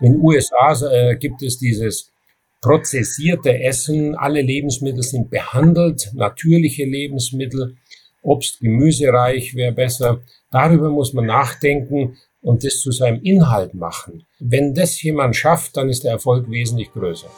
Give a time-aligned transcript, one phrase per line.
[0.00, 2.12] In den USA äh, gibt es dieses
[2.60, 4.14] prozessierte Essen.
[4.14, 7.76] Alle Lebensmittel sind behandelt, natürliche Lebensmittel.
[8.22, 10.20] Obst, Gemüsereich wäre besser.
[10.50, 14.24] Darüber muss man nachdenken und das zu seinem Inhalt machen.
[14.38, 17.28] Wenn das jemand schafft, dann ist der Erfolg wesentlich größer.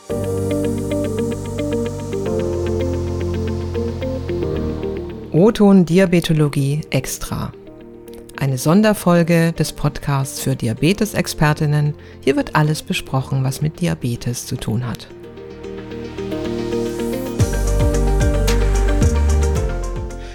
[5.33, 7.53] O-Ton Diabetologie extra.
[8.41, 11.93] Eine Sonderfolge des Podcasts für Diabetesexpertinnen.
[12.23, 15.09] Hier wird alles besprochen, was mit Diabetes zu tun hat.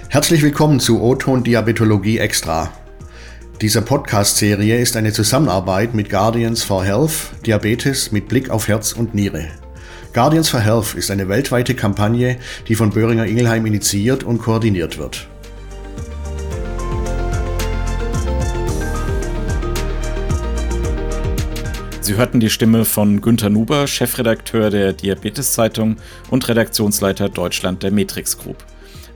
[0.08, 2.70] Herzlich willkommen zu O-Ton Diabetologie Extra.
[3.60, 9.16] Diese Podcast-Serie ist eine Zusammenarbeit mit Guardians for Health, Diabetes mit Blick auf Herz und
[9.16, 9.48] Niere.
[10.12, 12.36] Guardians for Health ist eine weltweite Kampagne,
[12.68, 15.26] die von Böhringer Ingelheim initiiert und koordiniert wird.
[22.06, 25.96] Sie hörten die Stimme von Günter Nuber, Chefredakteur der Diabetes-Zeitung
[26.30, 28.58] und Redaktionsleiter Deutschland der Matrix Group.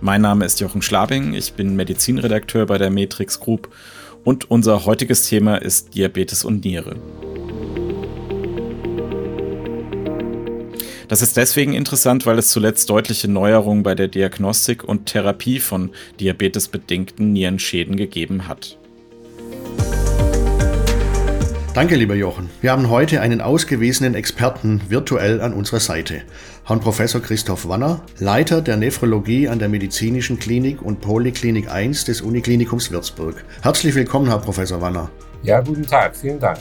[0.01, 3.73] Mein Name ist Jochen Schlabing, ich bin Medizinredakteur bei der Matrix Group
[4.25, 6.97] und unser heutiges Thema ist Diabetes und Niere.
[11.07, 15.91] Das ist deswegen interessant, weil es zuletzt deutliche Neuerungen bei der Diagnostik und Therapie von
[16.19, 18.80] diabetesbedingten Nierenschäden gegeben hat.
[21.73, 22.51] Danke, lieber Jochen.
[22.61, 26.23] Wir haben heute einen ausgewiesenen Experten virtuell an unserer Seite.
[26.65, 32.23] Herrn Professor Christoph Wanner, Leiter der Nephrologie an der Medizinischen Klinik und Poliklinik 1 des
[32.23, 33.45] Uniklinikums Würzburg.
[33.63, 35.13] Herzlich willkommen, Herr Professor Wanner.
[35.45, 36.17] Ja, guten Tag.
[36.17, 36.59] Vielen Dank.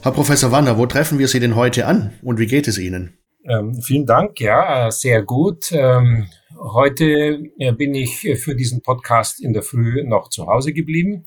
[0.00, 3.18] Herr Professor Wanner, wo treffen wir Sie denn heute an und wie geht es Ihnen?
[3.44, 5.70] Ähm, vielen Dank, ja, sehr gut.
[5.72, 11.26] Ähm, heute äh, bin ich für diesen Podcast in der Früh noch zu Hause geblieben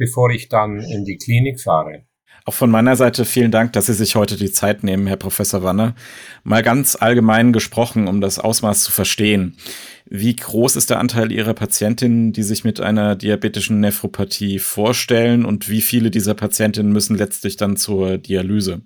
[0.00, 2.06] bevor ich dann in die Klinik fahre.
[2.46, 5.62] Auch von meiner Seite vielen Dank, dass Sie sich heute die Zeit nehmen, Herr Professor
[5.62, 5.94] Wanne.
[6.42, 9.58] Mal ganz allgemein gesprochen, um das Ausmaß zu verstehen.
[10.06, 15.68] Wie groß ist der Anteil Ihrer Patientinnen, die sich mit einer diabetischen Nephropathie vorstellen und
[15.68, 18.80] wie viele dieser Patientinnen müssen letztlich dann zur Dialyse?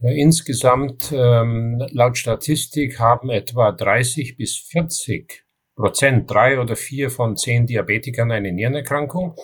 [0.00, 5.44] Ja, insgesamt ähm, laut Statistik haben etwa 30 bis 40
[5.76, 9.36] Prozent, drei oder vier von zehn Diabetikern eine Nierenerkrankung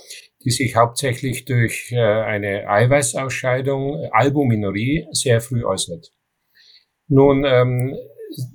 [0.44, 6.12] die sich hauptsächlich durch äh, eine Eiweißausscheidung, Albuminurie, sehr früh äußert.
[7.08, 7.94] Nun ähm,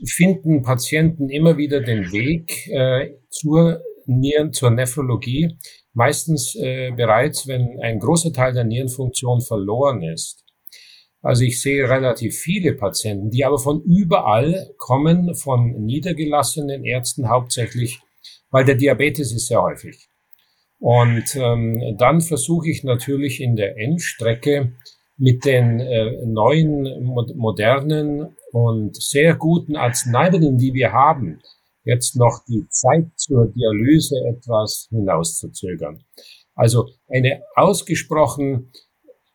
[0.06, 5.58] finden Patienten immer wieder den Weg äh, zur Nieren, zur Nephrologie,
[5.94, 10.44] meistens äh, bereits, wenn ein großer Teil der Nierenfunktion verloren ist.
[11.22, 18.00] Also ich sehe relativ viele Patienten, die aber von überall kommen, von niedergelassenen Ärzten hauptsächlich,
[18.50, 20.08] weil der Diabetes ist sehr häufig.
[20.80, 24.74] Und ähm, dann versuche ich natürlich in der Endstrecke
[25.18, 27.04] mit den äh, neuen,
[27.36, 31.42] modernen und sehr guten Arzneimitteln, die wir haben,
[31.84, 36.04] jetzt noch die Zeit zur Dialyse etwas hinauszuzögern.
[36.54, 38.72] Also eine ausgesprochen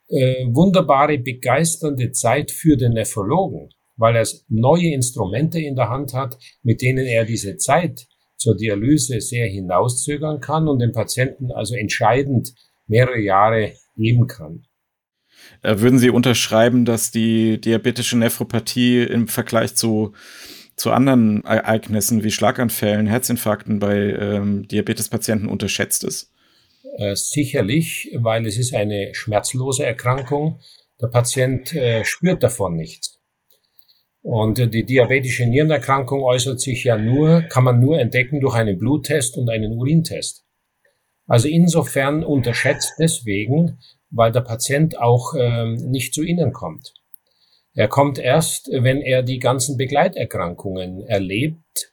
[0.08, 6.38] äh, wunderbare, begeisternde Zeit für den Nephrologen, weil er neue Instrumente in der Hand hat,
[6.62, 8.06] mit denen er diese Zeit
[8.42, 12.52] zur Dialyse sehr hinauszögern kann und dem Patienten also entscheidend
[12.86, 14.66] mehrere Jahre geben kann.
[15.62, 20.12] Äh, würden Sie unterschreiben, dass die diabetische Nephropathie im Vergleich zu,
[20.76, 26.32] zu anderen Ereignissen wie Schlaganfällen, Herzinfarkten bei ähm, Diabetespatienten unterschätzt ist?
[26.98, 30.60] Äh, sicherlich, weil es ist eine schmerzlose Erkrankung.
[31.00, 33.11] Der Patient äh, spürt davon nichts.
[34.22, 39.36] Und die diabetische Nierenerkrankung äußert sich ja nur, kann man nur entdecken durch einen Bluttest
[39.36, 40.44] und einen Urintest.
[41.26, 43.78] Also insofern unterschätzt deswegen,
[44.10, 46.94] weil der Patient auch ähm, nicht zu Ihnen kommt.
[47.74, 51.91] Er kommt erst, wenn er die ganzen Begleiterkrankungen erlebt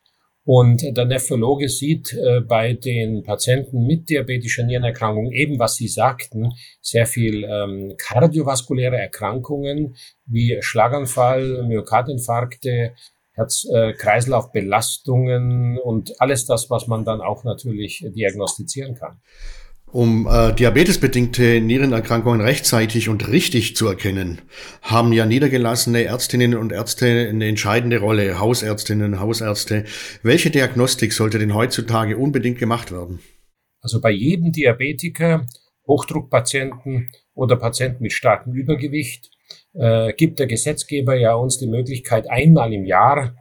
[0.52, 6.54] und der Nephrologe sieht äh, bei den Patienten mit diabetischer Nierenerkrankung eben, was Sie sagten,
[6.82, 9.96] sehr viel ähm, kardiovaskuläre Erkrankungen
[10.26, 12.96] wie Schlaganfall, Myokardinfarkte,
[13.34, 19.22] Herz-Kreislauf-Belastungen äh, und alles das, was man dann auch natürlich diagnostizieren kann.
[19.92, 24.40] Um äh, diabetesbedingte Nierenerkrankungen rechtzeitig und richtig zu erkennen,
[24.84, 29.86] haben ja niedergelassene Ärztinnen und Ärzte eine entscheidende Rolle, Hausärztinnen, Hausärzte.
[30.22, 33.20] Welche Diagnostik sollte denn heutzutage unbedingt gemacht werden?
[33.82, 35.48] Also bei jedem Diabetiker,
[35.88, 39.32] Hochdruckpatienten oder Patienten mit starkem Übergewicht
[39.74, 43.36] äh, gibt der Gesetzgeber ja uns die Möglichkeit, einmal im Jahr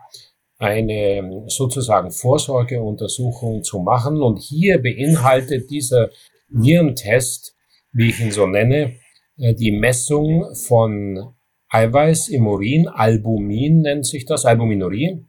[0.56, 4.22] eine sozusagen Vorsorgeuntersuchung zu machen.
[4.22, 6.08] Und hier beinhaltet dieser
[6.50, 7.56] Nierentest,
[7.92, 8.94] wie ich ihn so nenne,
[9.38, 11.34] äh, die Messung von
[11.70, 15.26] Eiweiß im Urin, Albumin nennt sich das, Albuminurie,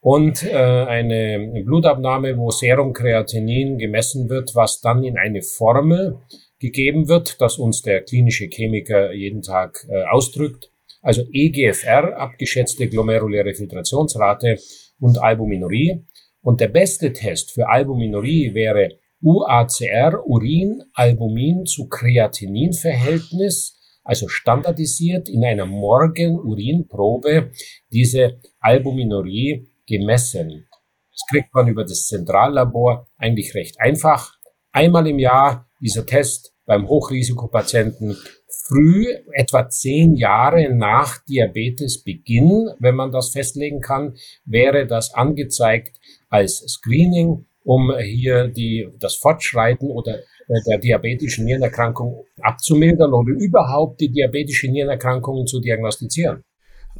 [0.00, 6.18] und äh, eine Blutabnahme, wo Serumkreatinin gemessen wird, was dann in eine Formel
[6.58, 10.70] gegeben wird, das uns der klinische Chemiker jeden Tag äh, ausdrückt.
[11.02, 14.58] Also EGFR, abgeschätzte glomeruläre Filtrationsrate
[15.00, 16.04] und Albuminurie.
[16.42, 25.66] Und der beste Test für Albuminurie wäre UACR, Urin-Albumin zu Kreatinin-Verhältnis, also standardisiert in einer
[25.66, 27.52] Morgen-Urinprobe
[27.92, 30.66] diese Albuminurie gemessen.
[31.12, 34.34] Das kriegt man über das Zentrallabor eigentlich recht einfach.
[34.72, 38.16] Einmal im Jahr dieser Test beim Hochrisikopatienten
[38.70, 44.14] früh, etwa zehn Jahre nach Diabetesbeginn, wenn man das festlegen kann,
[44.44, 52.24] wäre das angezeigt als Screening, um hier die, das Fortschreiten oder äh, der diabetischen Nierenerkrankung
[52.40, 56.42] abzumildern oder überhaupt die diabetische Nierenerkrankung zu diagnostizieren.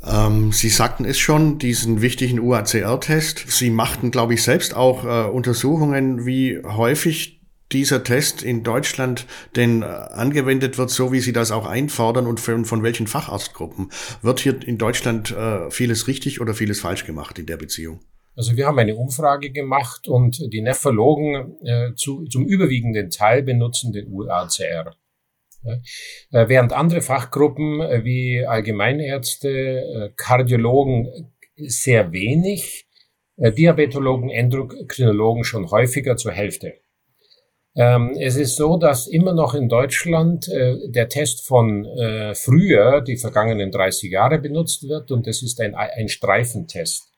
[0.04, 3.44] Ähm, Sie sagten es schon, diesen wichtigen UACR-Test.
[3.48, 7.40] Sie machten, glaube ich, selbst auch äh, Untersuchungen, wie häufig
[7.72, 12.40] dieser Test in Deutschland denn äh, angewendet wird, so wie Sie das auch einfordern und
[12.40, 13.90] von, von welchen Facharztgruppen?
[14.22, 18.00] Wird hier in Deutschland äh, vieles richtig oder vieles falsch gemacht in der Beziehung?
[18.40, 23.92] Also wir haben eine Umfrage gemacht und die Nephrologen äh, zu, zum überwiegenden Teil benutzen
[23.92, 24.96] den UACR.
[25.62, 25.74] Ja.
[26.32, 32.86] Äh, während andere Fachgruppen äh, wie Allgemeinärzte, äh, Kardiologen sehr wenig,
[33.36, 36.76] Diabetologen, Endokrinologen schon häufiger zur Hälfte.
[37.76, 41.84] Ähm, es ist so, dass immer noch in Deutschland der Test von
[42.34, 47.10] früher, die vergangenen 30 Jahre benutzt wird und das ist ein, ein Streifentest.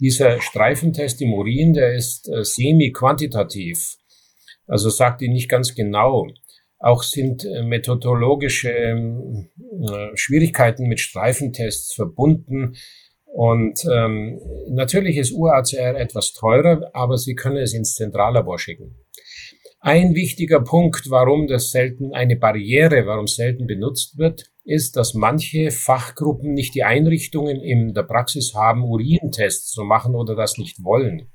[0.00, 3.98] Dieser Streifentest im Urin, der ist äh, semi-quantitativ,
[4.66, 6.26] also sagt ihn nicht ganz genau.
[6.78, 12.76] Auch sind äh, methodologische äh, Schwierigkeiten mit Streifentests verbunden.
[13.26, 18.96] Und ähm, natürlich ist UACR etwas teurer, aber Sie können es ins Zentrallabor schicken.
[19.82, 25.70] Ein wichtiger Punkt, warum das selten eine Barriere, warum selten benutzt wird, ist, dass manche
[25.70, 31.30] Fachgruppen nicht die Einrichtungen in der Praxis haben, Urintests zu machen oder das nicht wollen.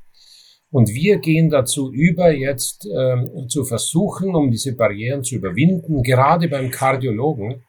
[0.70, 6.48] Und wir gehen dazu über, jetzt äh, zu versuchen, um diese Barrieren zu überwinden, gerade
[6.48, 7.64] beim Kardiologen,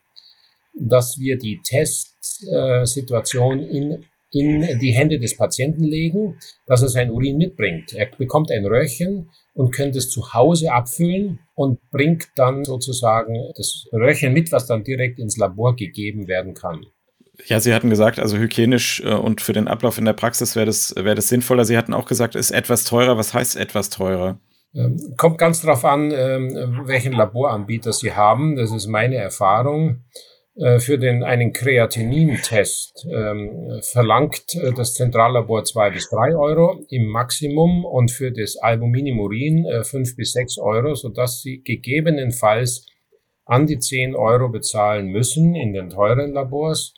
[0.79, 4.05] dass wir die Testsituation in
[4.39, 7.93] in die Hände des Patienten legen, dass er sein Urin mitbringt.
[7.95, 13.87] Er bekommt ein Röhrchen und könnte es zu Hause abfüllen und bringt dann sozusagen das
[13.93, 16.87] Röhrchen mit, was dann direkt ins Labor gegeben werden kann.
[17.45, 20.67] Ja, Sie hatten gesagt, also hygienisch äh, und für den Ablauf in der Praxis wäre
[20.67, 21.65] das, wäre das sinnvoller.
[21.65, 23.19] Sie hatten auch gesagt, es ist etwas teurer.
[23.19, 24.39] Was heißt etwas teurer?
[24.75, 28.57] Ähm, kommt ganz darauf an, ähm, welchen Laboranbieter Sie haben.
[28.57, 30.05] Das ist meine Erfahrung.
[30.59, 37.09] Äh, für den einen Kreatinin-Test ähm, verlangt äh, das Zentrallabor zwei bis drei Euro im
[37.09, 42.87] Maximum und für das Albuminimurin äh, fünf bis sechs Euro, sodass Sie gegebenenfalls
[43.45, 46.95] an die zehn Euro bezahlen müssen in den teuren Labors.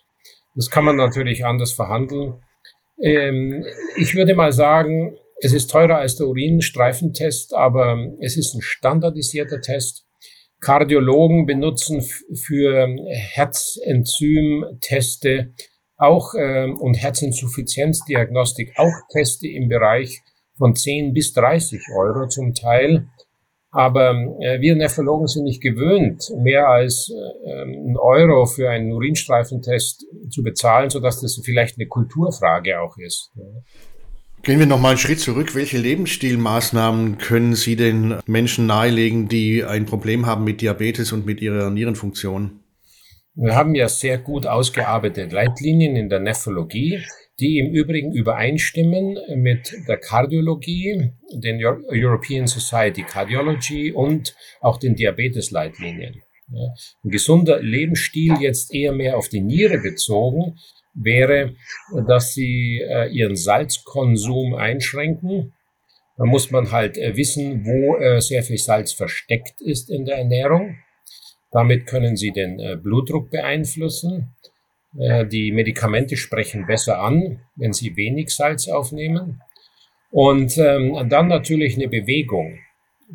[0.55, 2.35] Das kann man natürlich anders verhandeln.
[3.03, 3.65] Ähm,
[3.97, 9.61] ich würde mal sagen, es ist teurer als der Urinstreifentest, aber es ist ein standardisierter
[9.61, 10.08] Test
[10.61, 12.89] Kardiologen benutzen für
[13.35, 15.55] Herzenzymteste
[15.97, 20.21] auch äh, und Herzinsuffizienzdiagnostik auch Teste im Bereich
[20.57, 23.07] von 10 bis 30 Euro zum Teil.
[23.71, 30.07] Aber äh, wir Nephrologen sind nicht gewöhnt, mehr als äh, einen Euro für einen Urinstreifentest
[30.31, 33.31] zu bezahlen, sodass das vielleicht eine Kulturfrage auch ist.
[34.43, 35.55] Gehen wir noch mal einen Schritt zurück.
[35.55, 41.43] Welche Lebensstilmaßnahmen können Sie den Menschen nahelegen, die ein Problem haben mit Diabetes und mit
[41.43, 42.61] ihrer Nierenfunktion?
[43.35, 47.03] Wir haben ja sehr gut ausgearbeitete Leitlinien in der Nephrologie,
[47.39, 56.23] die im Übrigen übereinstimmen mit der Kardiologie, den European Society Cardiology und auch den Diabetes-Leitlinien.
[56.51, 60.59] Ein gesunder Lebensstil jetzt eher mehr auf die Niere bezogen
[61.03, 61.55] wäre,
[62.07, 65.55] dass sie äh, ihren Salzkonsum einschränken.
[66.17, 70.19] Da muss man halt äh, wissen, wo äh, sehr viel Salz versteckt ist in der
[70.19, 70.77] Ernährung.
[71.51, 74.35] Damit können sie den äh, Blutdruck beeinflussen.
[74.99, 79.41] Äh, die Medikamente sprechen besser an, wenn sie wenig Salz aufnehmen.
[80.11, 82.59] Und ähm, dann natürlich eine Bewegung.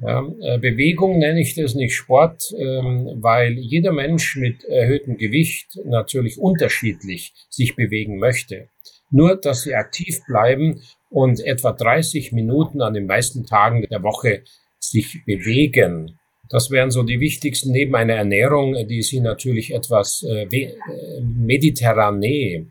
[0.01, 5.79] Ja, äh, Bewegung nenne ich das nicht Sport, ähm, weil jeder Mensch mit erhöhtem Gewicht
[5.85, 8.69] natürlich unterschiedlich sich bewegen möchte.
[9.11, 10.81] Nur, dass sie aktiv bleiben
[11.11, 14.43] und etwa 30 Minuten an den meisten Tagen der Woche
[14.79, 16.17] sich bewegen.
[16.49, 22.65] Das wären so die wichtigsten neben einer Ernährung, die Sie natürlich etwas äh, äh mediterranee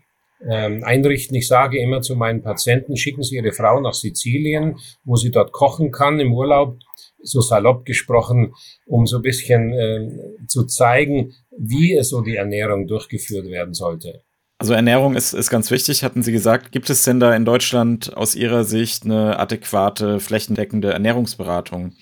[0.50, 1.36] ähm, einrichten.
[1.36, 5.52] Ich sage immer zu meinen Patienten, schicken Sie Ihre Frau nach Sizilien, wo sie dort
[5.52, 6.78] kochen kann im Urlaub,
[7.22, 8.54] so salopp gesprochen,
[8.86, 14.22] um so ein bisschen äh, zu zeigen, wie es so die Ernährung durchgeführt werden sollte.
[14.58, 16.70] Also Ernährung ist, ist ganz wichtig, hatten Sie gesagt.
[16.70, 21.94] Gibt es denn da in Deutschland aus Ihrer Sicht eine adäquate, flächendeckende Ernährungsberatung?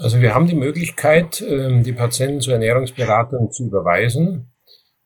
[0.00, 4.51] Also wir haben die Möglichkeit, ähm, die Patienten zur Ernährungsberatung zu überweisen.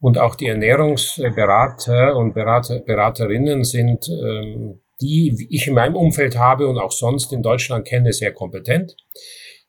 [0.06, 6.68] Und auch die Ernährungsberater und Berater, Beraterinnen sind, ähm, die ich in meinem Umfeld habe
[6.68, 8.94] und auch sonst in Deutschland kenne, sehr kompetent.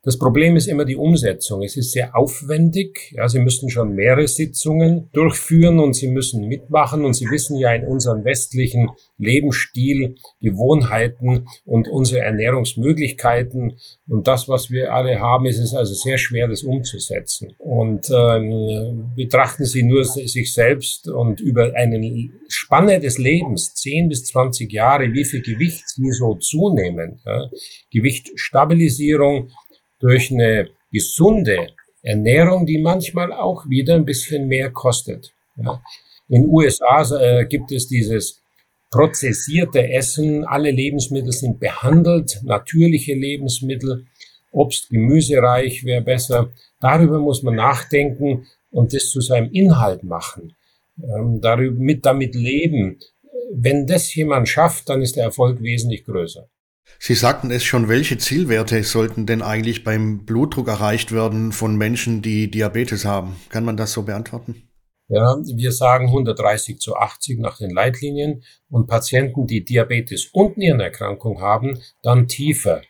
[0.04, 1.63] Das Problem ist immer die Umsetzung.
[1.63, 3.12] Es ist sehr aufwendig.
[3.16, 7.04] Ja, Sie müssen schon mehrere Sitzungen durchführen und Sie müssen mitmachen.
[7.04, 13.77] Und Sie wissen ja in unserem westlichen Lebensstil, Gewohnheiten und unsere Ernährungsmöglichkeiten
[14.10, 17.54] und das, was wir alle haben, ist es also sehr schwer, das umzusetzen.
[17.58, 24.24] Und ähm, betrachten Sie nur sich selbst und über eine Spanne des Lebens, 10 bis
[24.25, 27.20] 20 Jahre, wie viel Gewicht Sie so zunehmen.
[27.25, 27.50] Ja?
[27.92, 29.50] Gewichtstabilisierung
[30.00, 31.68] durch eine gesunde
[32.01, 35.34] Ernährung, die manchmal auch wieder ein bisschen mehr kostet.
[35.58, 35.82] Ja.
[36.30, 38.42] In den USA äh, gibt es dieses
[38.92, 40.46] prozessierte Essen.
[40.46, 44.06] Alle Lebensmittel sind behandelt, natürliche Lebensmittel.
[44.51, 46.51] Obst, Gemüsereich wäre besser.
[46.80, 50.56] Darüber muss man nachdenken und das zu seinem Inhalt machen.
[51.01, 53.00] Ähm, darüber, mit damit leben.
[53.54, 56.48] Wenn das jemand schafft, dann ist der Erfolg wesentlich größer.
[57.00, 62.22] Sie sagten es schon, welche Zielwerte sollten denn eigentlich beim Blutdruck erreicht werden von Menschen,
[62.22, 63.36] die Diabetes haben?
[63.50, 64.63] Kann man das so beantworten?
[65.10, 71.39] Ja, wir sagen 130 zu 80 nach den Leitlinien und Patienten, die Diabetes und Nierenerkrankung
[71.39, 72.82] haben, dann tiefer.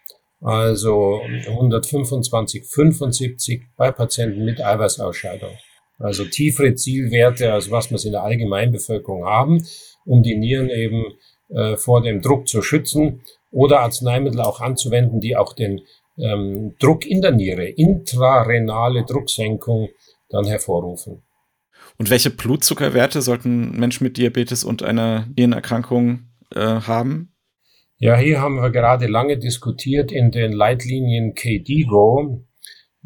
[0.42, 5.51] Also 125, 75 bei Patienten mit Eiweißausscheidung.
[6.00, 9.68] Also tiefere Zielwerte, als was wir in der Allgemeinbevölkerung haben,
[10.06, 11.04] um die Nieren eben
[11.50, 15.82] äh, vor dem Druck zu schützen oder Arzneimittel auch anzuwenden, die auch den
[16.18, 19.89] ähm, Druck in der Niere, intrarenale Drucksenkung
[20.30, 21.24] dann hervorrufen.
[21.98, 27.34] Und welche Blutzuckerwerte sollten Menschen mit Diabetes und einer Nierenerkrankung äh, haben?
[27.98, 32.46] Ja, hier haben wir gerade lange diskutiert in den Leitlinien KDIGO,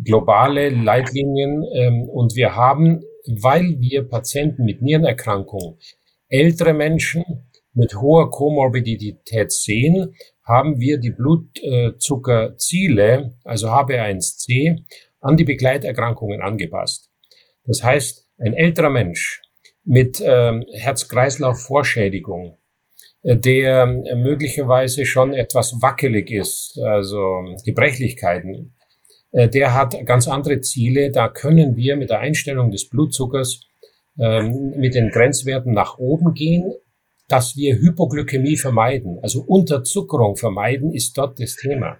[0.03, 1.63] globale Leitlinien.
[1.73, 5.77] Ähm, und wir haben, weil wir Patienten mit Nierenerkrankung,
[6.27, 7.23] ältere Menschen
[7.73, 10.13] mit hoher Komorbidität sehen,
[10.43, 14.83] haben wir die Blutzuckerziele, also HB1C,
[15.19, 17.09] an die Begleiterkrankungen angepasst.
[17.65, 19.41] Das heißt, ein älterer Mensch
[19.83, 22.57] mit ähm, Herz-Kreislauf-Vorschädigung,
[23.23, 28.73] äh, der möglicherweise schon etwas wackelig ist, also Gebrechlichkeiten,
[29.31, 31.11] äh, der hat ganz andere Ziele.
[31.11, 33.61] Da können wir mit der Einstellung des Blutzuckers
[34.19, 36.73] ähm, mit den Grenzwerten nach oben gehen,
[37.31, 41.97] dass wir Hypoglykämie vermeiden, also Unterzuckerung vermeiden, ist dort das Thema.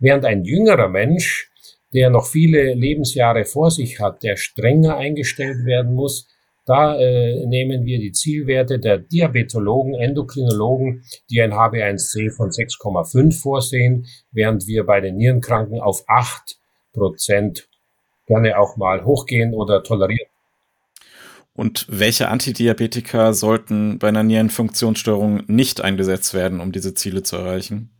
[0.00, 1.48] Während ein jüngerer Mensch,
[1.92, 6.28] der noch viele Lebensjahre vor sich hat, der strenger eingestellt werden muss,
[6.66, 14.06] da äh, nehmen wir die Zielwerte der Diabetologen, Endokrinologen, die ein HB1C von 6,5 vorsehen,
[14.32, 16.56] während wir bei den Nierenkranken auf 8
[16.92, 17.68] Prozent
[18.26, 20.33] gerne auch mal hochgehen oder tolerieren.
[21.56, 27.90] Und welche Antidiabetika sollten bei einer Nierenfunktionsstörung nicht eingesetzt werden, um diese Ziele zu erreichen?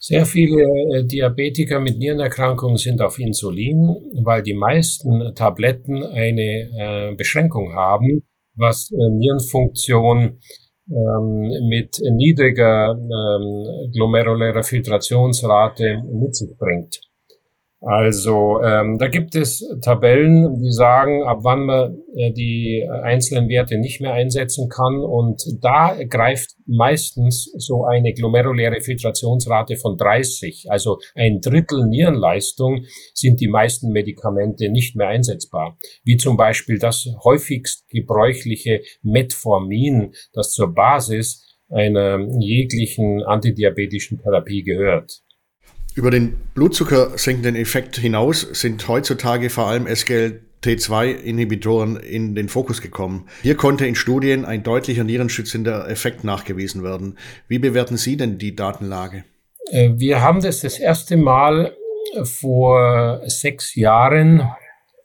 [0.00, 7.14] Sehr viele äh, Diabetiker mit Nierenerkrankungen sind auf Insulin, weil die meisten Tabletten eine äh,
[7.16, 8.22] Beschränkung haben,
[8.54, 10.38] was äh, Nierenfunktion
[10.90, 17.07] ähm, mit niedriger ähm, glomerulärer Filtrationsrate mit sich bringt.
[17.80, 23.78] Also ähm, da gibt es Tabellen, die sagen, ab wann man äh, die einzelnen Werte
[23.78, 24.98] nicht mehr einsetzen kann.
[24.98, 33.40] Und da greift meistens so eine glomeruläre Filtrationsrate von 30, also ein Drittel Nierenleistung, sind
[33.40, 35.78] die meisten Medikamente nicht mehr einsetzbar.
[36.02, 45.22] Wie zum Beispiel das häufigst gebräuchliche Metformin, das zur Basis einer jeglichen antidiabetischen Therapie gehört.
[45.98, 53.26] Über den blutzuckersenkenden Effekt hinaus sind heutzutage vor allem SGLT2-Inhibitoren in den Fokus gekommen.
[53.42, 57.18] Hier konnte in Studien ein deutlicher nierenschützender Effekt nachgewiesen werden.
[57.48, 59.24] Wie bewerten Sie denn die Datenlage?
[59.72, 61.74] Äh, wir haben das das erste Mal
[62.22, 64.48] vor sechs Jahren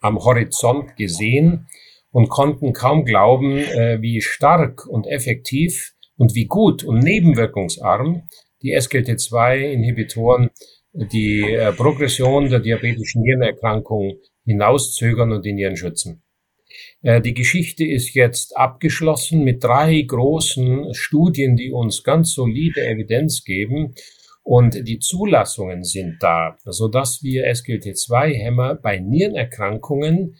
[0.00, 1.66] am Horizont gesehen
[2.12, 8.28] und konnten kaum glauben, äh, wie stark und effektiv und wie gut und nebenwirkungsarm
[8.62, 10.50] die SGLT2-Inhibitoren
[10.94, 16.22] die äh, Progression der diabetischen Nierenerkrankung hinauszögern und die Nieren schützen.
[17.02, 23.44] Äh, die Geschichte ist jetzt abgeschlossen mit drei großen Studien, die uns ganz solide Evidenz
[23.44, 23.94] geben.
[24.42, 30.36] Und die Zulassungen sind da, sodass wir SGLT2-Hämmer bei Nierenerkrankungen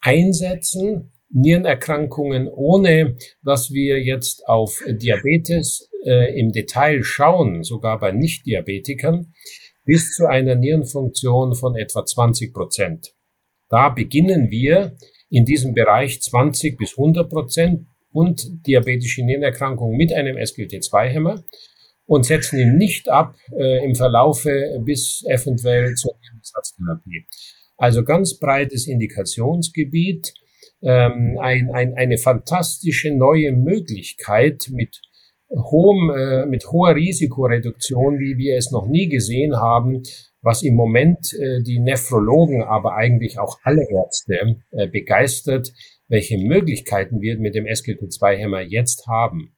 [0.00, 9.32] einsetzen, Nierenerkrankungen, ohne dass wir jetzt auf Diabetes äh, im Detail schauen, sogar bei Nicht-Diabetikern,
[9.86, 13.14] bis zu einer Nierenfunktion von etwa 20 Prozent.
[13.70, 14.96] Da beginnen wir
[15.30, 21.42] in diesem Bereich 20 bis 100 Prozent und diabetische Nierenerkrankungen mit einem SGLT2-Hämmer
[22.04, 27.26] und setzen ihn nicht ab äh, im Verlaufe bis eventuell zur Nierenersatztherapie.
[27.76, 30.32] Also ganz breites Indikationsgebiet,
[30.82, 35.00] ähm, ein, ein, eine fantastische neue Möglichkeit mit
[35.50, 40.02] hohem, äh, mit hoher Risikoreduktion, wie wir es noch nie gesehen haben,
[40.42, 45.72] was im Moment äh, die Nephrologen, aber eigentlich auch alle Ärzte äh, begeistert,
[46.08, 49.52] welche Möglichkeiten wir mit dem SGLT2-Hämmer jetzt haben.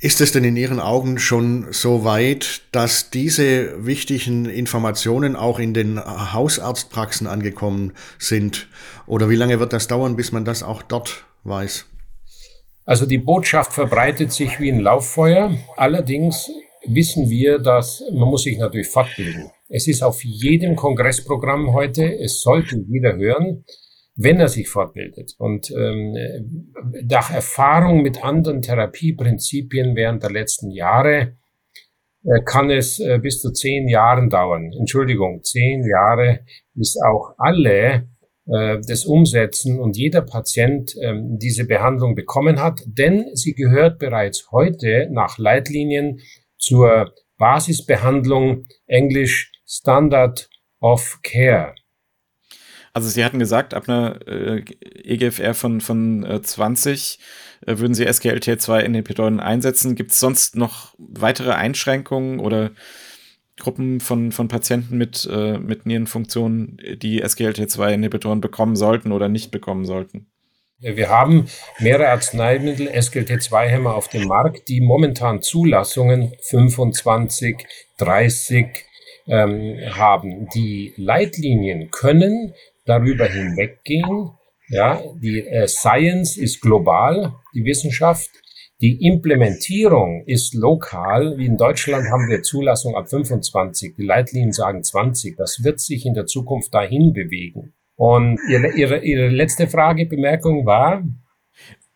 [0.00, 5.74] Ist es denn in Ihren Augen schon so weit, dass diese wichtigen Informationen auch in
[5.74, 8.66] den Hausarztpraxen angekommen sind?
[9.06, 11.86] Oder wie lange wird das dauern, bis man das auch dort weiß?
[12.84, 15.56] Also die Botschaft verbreitet sich wie ein Lauffeuer.
[15.76, 16.50] Allerdings
[16.86, 19.50] wissen wir, dass man muss sich natürlich fortbilden.
[19.68, 23.64] Es ist auf jedem Kongressprogramm heute, es sollte jeder hören,
[24.16, 25.34] wenn er sich fortbildet.
[25.38, 26.72] Und ähm,
[27.08, 31.36] nach Erfahrung mit anderen Therapieprinzipien während der letzten Jahre
[32.24, 34.72] äh, kann es äh, bis zu zehn Jahren dauern.
[34.78, 36.40] Entschuldigung, zehn Jahre,
[36.74, 38.08] bis auch alle
[38.52, 44.50] äh, das umsetzen und jeder Patient ähm, diese Behandlung bekommen hat, denn sie gehört bereits
[44.50, 46.20] heute nach Leitlinien
[46.58, 51.74] zur Basisbehandlung Englisch Standard of Care.
[52.94, 54.62] Also Sie hatten gesagt, ab einer äh,
[55.02, 57.18] EGFR von, von äh, 20
[57.66, 59.94] äh, würden Sie SGLT2-Inhibitoren einsetzen.
[59.94, 62.72] Gibt es sonst noch weitere Einschränkungen oder
[63.58, 69.84] Gruppen von, von Patienten mit, äh, mit Nierenfunktionen, die SGLT2-Inhibitoren bekommen sollten oder nicht bekommen
[69.84, 70.26] sollten?
[70.78, 71.46] Wir haben
[71.78, 77.56] mehrere Arzneimittel, SGLT2-Hämmer auf dem Markt, die momentan Zulassungen 25,
[77.98, 78.66] 30
[79.28, 80.48] ähm, haben.
[80.54, 84.32] Die Leitlinien können darüber hinweggehen.
[84.68, 88.30] Ja, die äh, Science ist global, die Wissenschaft.
[88.82, 91.38] Die Implementierung ist lokal.
[91.38, 93.94] Wie in Deutschland haben wir Zulassung ab 25.
[93.96, 95.36] Die Leitlinien sagen 20.
[95.36, 97.74] Das wird sich in der Zukunft dahin bewegen.
[97.94, 101.04] Und Ihre, Ihre, Ihre letzte Frage, Bemerkung war?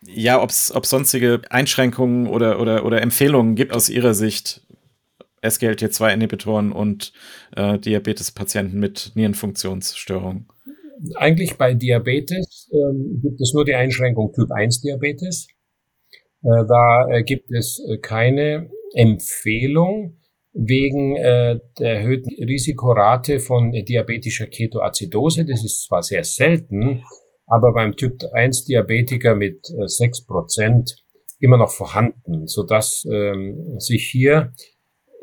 [0.07, 4.64] Ja, ob es sonstige Einschränkungen oder, oder, oder Empfehlungen gibt aus Ihrer Sicht,
[5.42, 7.12] SGLT2-Inhibitoren und
[7.57, 10.46] äh, Diabetespatienten mit Nierenfunktionsstörungen?
[11.16, 15.49] Eigentlich bei Diabetes ähm, gibt es nur die Einschränkung Typ 1 Diabetes.
[16.47, 20.19] Äh, da äh, gibt es äh, keine Empfehlung
[20.59, 25.45] wegen der erhöhten Risikorate von diabetischer Ketoazidose.
[25.45, 27.03] Das ist zwar sehr selten,
[27.47, 30.97] aber beim Typ 1 Diabetiker mit äh, 6%
[31.41, 34.55] immer noch vorhanden, sodass ähm, sich hier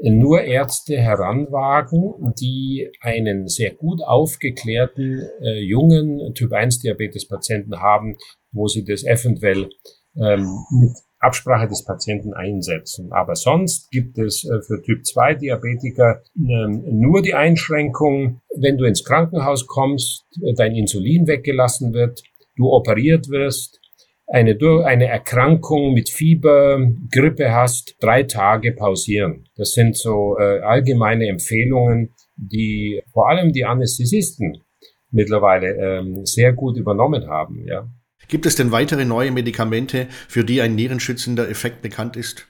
[0.02, 8.18] nur Ärzte heranwagen, die einen sehr gut aufgeklärten äh, jungen Typ-1-Diabetes-Patienten haben,
[8.52, 9.70] wo sie das eventuell
[10.16, 10.92] ähm, mit
[11.24, 13.12] Absprache des Patienten einsetzen.
[13.12, 19.68] Aber sonst gibt es äh, für Typ-2-Diabetiker äh, nur die Einschränkung, wenn du ins Krankenhaus
[19.68, 22.22] kommst, äh, dein Insulin weggelassen wird,
[22.56, 23.80] du operiert wirst,
[24.28, 26.80] eine, eine Erkrankung mit Fieber,
[27.12, 29.46] Grippe hast, drei Tage pausieren.
[29.56, 34.64] Das sind so äh, allgemeine Empfehlungen, die vor allem die Anästhesisten
[35.12, 37.66] mittlerweile ähm, sehr gut übernommen haben.
[37.68, 37.88] Ja.
[38.28, 42.48] Gibt es denn weitere neue Medikamente, für die ein nierenschützender Effekt bekannt ist?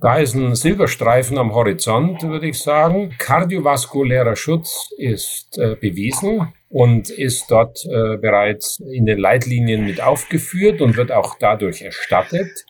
[0.01, 3.13] Da ist ein Silberstreifen am Horizont, würde ich sagen.
[3.17, 10.81] Kardiovaskulärer Schutz ist äh, bewiesen und ist dort äh, bereits in den Leitlinien mit aufgeführt
[10.81, 12.65] und wird auch dadurch erstattet.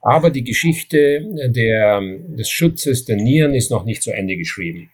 [0.00, 4.90] Aber die Geschichte der, des Schutzes der Nieren ist noch nicht zu Ende geschrieben.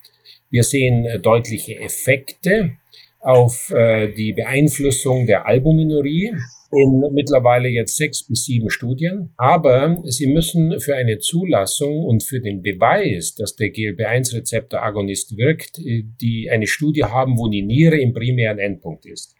[0.50, 2.72] Wir sehen äh, deutliche Effekte
[3.20, 6.35] auf äh, die Beeinflussung der Albuminurie
[6.70, 9.33] in mittlerweile jetzt sechs bis sieben Studien.
[9.37, 16.04] Aber Sie müssen für eine Zulassung und für den Beweis, dass der GLP-1-Rezeptor-Agonist wirkt, äh,
[16.20, 19.35] die eine Studie haben, wo die Niere im primären Endpunkt ist.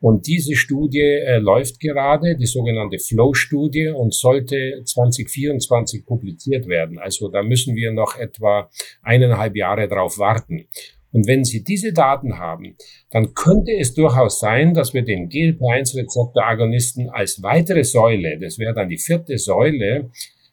[0.00, 6.98] Und diese Studie äh, läuft gerade, die sogenannte Flow-Studie, und sollte 2024 publiziert werden.
[6.98, 8.70] Also da müssen wir noch etwa
[9.02, 10.68] eineinhalb Jahre drauf warten.
[11.14, 12.76] Und wenn Sie diese Daten haben,
[13.10, 18.88] dann könnte es durchaus sein, dass wir den GLP-1-Rezeptor-Agonisten als weitere Säule, das wäre dann
[18.88, 20.10] die vierte Säule,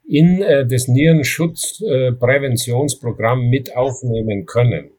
[0.08, 4.92] in äh, das Nierenschutzpräventionsprogramm äh, mit aufnehmen können.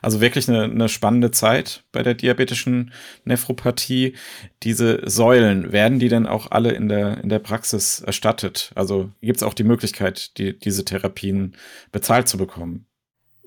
[0.00, 4.14] Also wirklich eine, eine spannende Zeit bei der diabetischen Nephropathie.
[4.62, 8.72] Diese Säulen, werden die denn auch alle in der, in der Praxis erstattet?
[8.74, 11.54] Also gibt es auch die Möglichkeit, die, diese Therapien
[11.92, 12.86] bezahlt zu bekommen?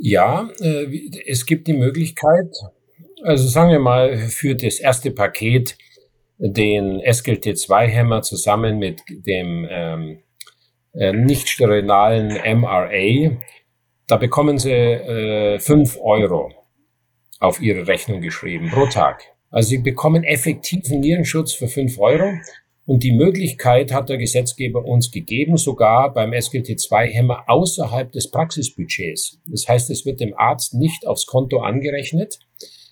[0.06, 2.54] Ja, äh, es gibt die Möglichkeit,
[3.24, 5.78] also sagen wir mal, für das erste Paket
[6.38, 10.20] den SGLT2-Hämmer zusammen mit dem ähm,
[10.94, 13.38] äh, nicht steroidalen MRA,
[14.08, 16.52] da bekommen Sie äh, 5 Euro
[17.40, 19.24] auf Ihre Rechnung geschrieben pro Tag.
[19.52, 22.34] Also Sie bekommen effektiven Nierenschutz für 5 Euro
[22.86, 29.40] und die Möglichkeit hat der Gesetzgeber uns gegeben, sogar beim SGT2-Hämmer außerhalb des Praxisbudgets.
[29.48, 32.40] Das heißt, es wird dem Arzt nicht aufs Konto angerechnet,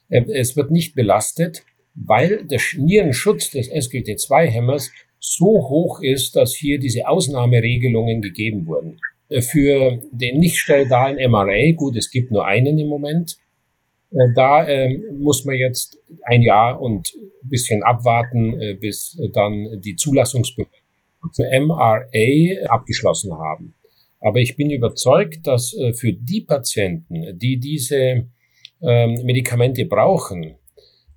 [0.09, 6.79] äh, es wird nicht belastet, weil der Nierenschutz des SGT2-Hämmers so hoch ist, dass hier
[6.79, 8.99] diese Ausnahmeregelungen gegeben wurden.
[9.27, 13.37] Äh, für den nicht steroidalen MRA, gut, es gibt nur einen im Moment,
[14.35, 19.95] da äh, muss man jetzt ein Jahr und ein bisschen abwarten, äh, bis dann die
[19.95, 20.73] Zulassungsbehörden
[21.65, 23.75] MRA abgeschlossen haben.
[24.19, 28.27] Aber ich bin überzeugt, dass äh, für die Patienten, die diese
[28.81, 30.55] ähm, Medikamente brauchen,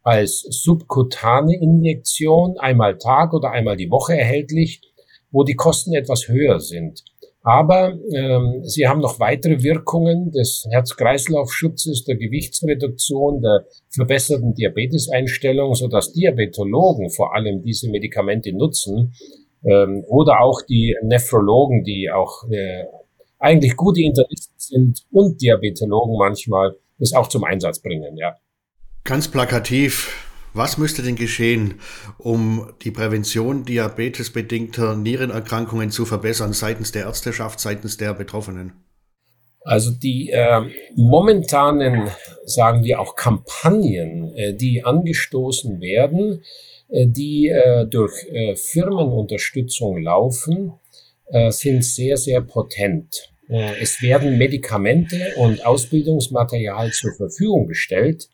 [0.03, 4.83] als subkutane Injektion einmal Tag oder einmal die Woche erhältlich,
[5.31, 7.03] wo die Kosten etwas höher sind.
[7.43, 16.13] Aber ähm, sie haben noch weitere Wirkungen des Herz-Kreislauf-Schutzes, der Gewichtsreduktion, der verbesserten Diabeteseinstellung, sodass
[16.13, 19.13] Diabetologen vor allem diese Medikamente nutzen
[19.63, 22.85] ähm, oder auch die Nephrologen, die auch äh,
[23.45, 28.37] eigentlich gute Internisten sind und Diabetologen manchmal, das auch zum Einsatz bringen, ja.
[29.05, 31.81] Ganz plakativ, was müsste denn geschehen,
[32.17, 38.73] um die Prävention diabetesbedingter Nierenerkrankungen zu verbessern seitens der Ärzteschaft, seitens der Betroffenen?
[39.61, 40.61] Also die äh,
[40.95, 42.11] momentanen,
[42.45, 46.43] sagen wir auch Kampagnen, äh, die angestoßen werden,
[46.89, 50.75] äh, die äh, durch äh, Firmenunterstützung laufen,
[51.27, 53.34] äh, sind sehr, sehr potent.
[53.49, 58.29] Äh, es werden Medikamente und Ausbildungsmaterial zur Verfügung gestellt,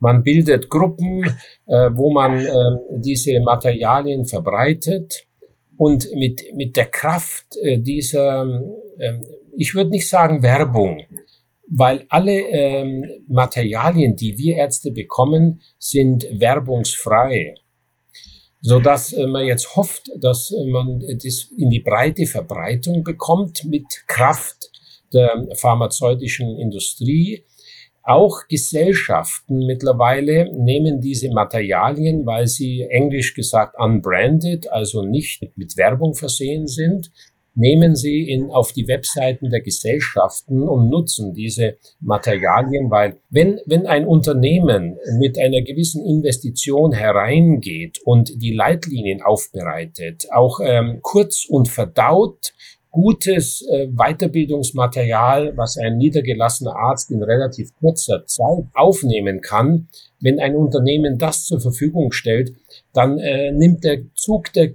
[0.00, 1.24] Man bildet Gruppen,
[1.66, 2.52] äh, wo man äh,
[2.98, 5.26] diese Materialien verbreitet.
[5.76, 8.46] Und mit, mit der Kraft äh, dieser,
[8.98, 9.12] äh,
[9.56, 11.02] ich würde nicht sagen Werbung,
[11.70, 17.54] weil alle ähm, Materialien, die wir Ärzte bekommen, sind werbungsfrei,
[18.60, 23.84] so dass äh, man jetzt hofft, dass man das in die breite Verbreitung bekommt mit
[24.06, 24.70] Kraft
[25.12, 27.44] der pharmazeutischen Industrie.
[28.02, 36.14] Auch Gesellschaften mittlerweile nehmen diese Materialien, weil sie englisch gesagt unbranded, also nicht mit Werbung
[36.14, 37.10] versehen sind,
[37.58, 43.86] nehmen sie in, auf die Webseiten der Gesellschaften und nutzen diese Materialien, weil wenn, wenn
[43.86, 51.68] ein Unternehmen mit einer gewissen Investition hereingeht und die Leitlinien aufbereitet, auch ähm, kurz und
[51.68, 52.52] verdaut
[52.90, 59.88] gutes äh, Weiterbildungsmaterial, was ein niedergelassener Arzt in relativ kurzer Zeit aufnehmen kann.
[60.20, 62.54] Wenn ein Unternehmen das zur Verfügung stellt,
[62.92, 64.72] dann äh, nimmt der Zug der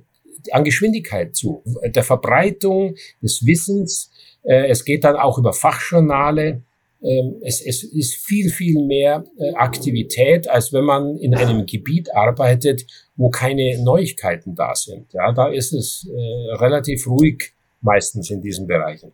[0.51, 4.11] an Geschwindigkeit zu, der Verbreitung des Wissens.
[4.43, 6.63] Äh, es geht dann auch über Fachjournale.
[7.01, 12.13] Ähm, es, es ist viel, viel mehr äh, Aktivität, als wenn man in einem Gebiet
[12.15, 15.13] arbeitet, wo keine Neuigkeiten da sind.
[15.13, 19.11] Ja, da ist es äh, relativ ruhig meistens in diesen Bereichen.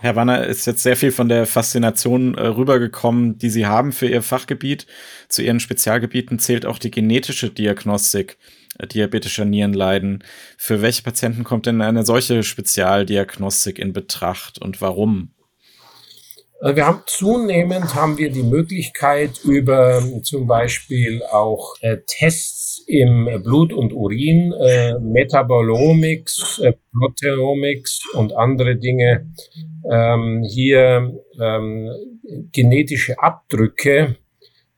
[0.00, 4.06] Herr Wanner ist jetzt sehr viel von der Faszination äh, rübergekommen, die Sie haben für
[4.06, 4.86] Ihr Fachgebiet.
[5.28, 8.38] Zu Ihren Spezialgebieten zählt auch die genetische Diagnostik
[8.86, 10.24] diabetischer Nierenleiden.
[10.56, 15.30] Für welche Patienten kommt denn eine solche Spezialdiagnostik in Betracht und warum?
[16.60, 23.42] Äh, wir haben zunehmend haben wir die Möglichkeit über zum Beispiel auch äh, Tests im
[23.42, 29.30] Blut und Urin, äh, Metabolomics, äh, Proteomics und andere Dinge
[29.90, 31.90] ähm, hier ähm,
[32.52, 34.16] genetische Abdrücke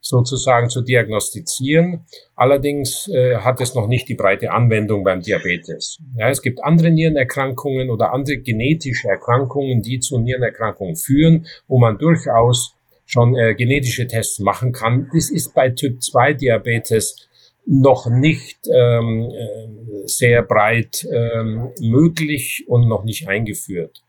[0.01, 2.07] sozusagen zu diagnostizieren.
[2.35, 5.99] Allerdings äh, hat es noch nicht die breite Anwendung beim Diabetes.
[6.17, 11.99] Ja, es gibt andere Nierenerkrankungen oder andere genetische Erkrankungen, die zu Nierenerkrankungen führen, wo man
[11.99, 15.11] durchaus schon äh, genetische Tests machen kann.
[15.13, 17.29] Das ist bei Typ 2 Diabetes
[17.67, 24.03] noch nicht ähm, äh, sehr breit ähm, möglich und noch nicht eingeführt.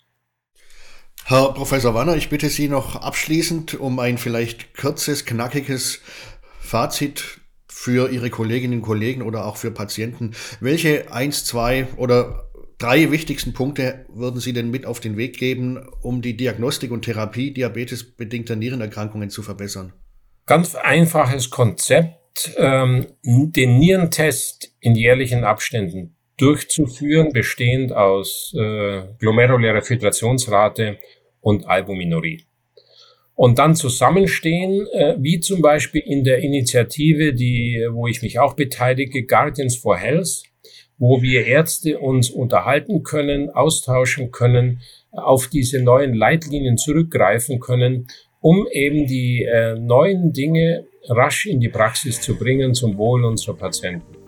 [1.26, 6.02] Herr Professor Wanner, ich bitte Sie noch abschließend um ein vielleicht kurzes, knackiges
[6.60, 10.32] Fazit für Ihre Kolleginnen und Kollegen oder auch für Patienten.
[10.60, 15.80] Welche eins, zwei oder drei wichtigsten Punkte würden Sie denn mit auf den Weg geben,
[16.02, 19.94] um die Diagnostik und Therapie diabetesbedingter Nierenerkrankungen zu verbessern?
[20.46, 30.98] Ganz einfaches Konzept, ähm, den Nierentest in jährlichen Abständen durchzuführen, bestehend aus äh, glomerulärer Filtrationsrate
[31.40, 32.46] und Albuminurie.
[33.36, 38.56] Und dann zusammenstehen, äh, wie zum Beispiel in der Initiative, die, wo ich mich auch
[38.56, 40.44] beteilige, Guardians for Health,
[40.98, 48.08] wo wir Ärzte uns unterhalten können, austauschen können, auf diese neuen Leitlinien zurückgreifen können,
[48.40, 53.56] um eben die äh, neuen Dinge rasch in die Praxis zu bringen zum Wohl unserer
[53.56, 54.21] Patienten.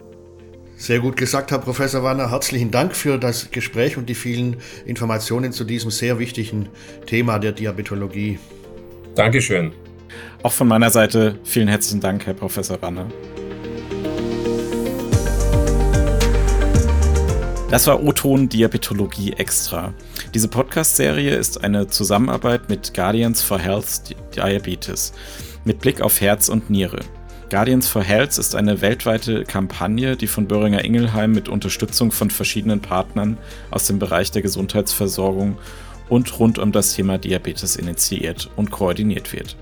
[0.75, 2.31] Sehr gut gesagt, Herr Professor Warner.
[2.31, 6.67] Herzlichen Dank für das Gespräch und die vielen Informationen zu diesem sehr wichtigen
[7.05, 8.39] Thema der Diabetologie.
[9.15, 9.71] Dankeschön.
[10.41, 13.07] Auch von meiner Seite vielen herzlichen Dank, Herr Professor Warner.
[17.69, 19.93] Das war O-Ton Diabetologie Extra.
[20.33, 25.13] Diese Podcast-Serie ist eine Zusammenarbeit mit Guardians for Health Diabetes
[25.65, 26.99] mit Blick auf Herz und Niere.
[27.53, 32.79] Guardians for Health ist eine weltweite Kampagne, die von Böhringer Ingelheim mit Unterstützung von verschiedenen
[32.79, 33.37] Partnern
[33.69, 35.59] aus dem Bereich der Gesundheitsversorgung
[36.09, 39.55] und rund um das Thema Diabetes initiiert und koordiniert wird.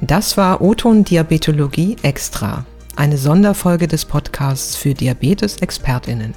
[0.00, 2.64] Das war Oton Diabetologie Extra,
[2.96, 6.32] eine Sonderfolge des Podcasts für Diabetes-ExpertInnen.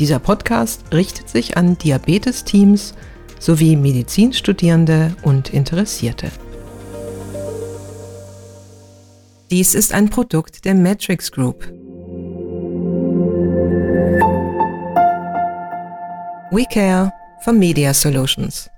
[0.00, 2.94] Dieser Podcast richtet sich an Diabetes-Teams,
[3.38, 6.30] sowie Medizinstudierende und Interessierte.
[9.50, 11.66] Dies ist ein Produkt der Matrix Group.
[16.50, 18.70] We Care for Media Solutions.